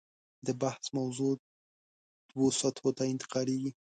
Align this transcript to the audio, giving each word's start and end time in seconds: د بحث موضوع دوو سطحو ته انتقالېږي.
د 0.45 0.47
بحث 0.61 0.85
موضوع 0.97 1.33
دوو 2.29 2.47
سطحو 2.61 2.89
ته 2.97 3.03
انتقالېږي. 3.13 3.69